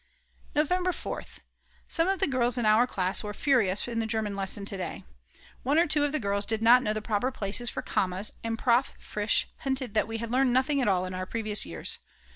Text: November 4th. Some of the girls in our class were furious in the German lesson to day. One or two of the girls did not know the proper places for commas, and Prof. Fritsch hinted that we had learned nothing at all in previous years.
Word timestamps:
November 0.55 0.91
4th. 0.91 1.41
Some 1.87 2.07
of 2.07 2.17
the 2.17 2.25
girls 2.25 2.57
in 2.57 2.65
our 2.65 2.87
class 2.87 3.23
were 3.23 3.35
furious 3.35 3.87
in 3.87 3.99
the 3.99 4.07
German 4.07 4.35
lesson 4.35 4.65
to 4.65 4.75
day. 4.75 5.03
One 5.61 5.77
or 5.77 5.85
two 5.85 6.03
of 6.03 6.11
the 6.11 6.19
girls 6.19 6.47
did 6.47 6.63
not 6.63 6.81
know 6.81 6.93
the 6.93 7.03
proper 7.03 7.29
places 7.29 7.69
for 7.69 7.83
commas, 7.83 8.31
and 8.43 8.57
Prof. 8.57 8.93
Fritsch 8.97 9.45
hinted 9.59 9.93
that 9.93 10.07
we 10.07 10.17
had 10.17 10.31
learned 10.31 10.51
nothing 10.53 10.81
at 10.81 10.87
all 10.87 11.05
in 11.05 11.13
previous 11.27 11.67
years. 11.67 11.99